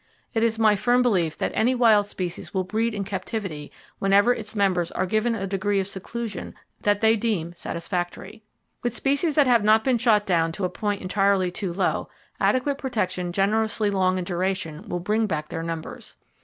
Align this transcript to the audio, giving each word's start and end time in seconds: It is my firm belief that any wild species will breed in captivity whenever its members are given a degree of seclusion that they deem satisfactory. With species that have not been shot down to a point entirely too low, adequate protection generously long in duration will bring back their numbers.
It 0.33 0.41
is 0.41 0.57
my 0.57 0.75
firm 0.75 1.03
belief 1.03 1.37
that 1.37 1.51
any 1.53 1.75
wild 1.75 2.07
species 2.07 2.55
will 2.55 2.63
breed 2.63 2.95
in 2.95 3.03
captivity 3.03 3.71
whenever 3.99 4.33
its 4.33 4.55
members 4.55 4.89
are 4.93 5.05
given 5.05 5.35
a 5.35 5.45
degree 5.45 5.79
of 5.79 5.87
seclusion 5.87 6.55
that 6.81 7.01
they 7.01 7.15
deem 7.15 7.53
satisfactory. 7.53 8.41
With 8.81 8.95
species 8.95 9.35
that 9.35 9.45
have 9.45 9.63
not 9.63 9.83
been 9.83 9.99
shot 9.99 10.25
down 10.25 10.53
to 10.53 10.65
a 10.65 10.69
point 10.69 11.03
entirely 11.03 11.51
too 11.51 11.71
low, 11.71 12.09
adequate 12.39 12.79
protection 12.79 13.31
generously 13.31 13.91
long 13.91 14.17
in 14.17 14.23
duration 14.23 14.89
will 14.89 14.99
bring 14.99 15.27
back 15.27 15.49
their 15.49 15.61
numbers. 15.61 16.17